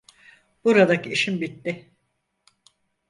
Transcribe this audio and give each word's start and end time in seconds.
Buradaki 0.65 1.09
işim 1.11 1.41
bitti. 1.41 1.91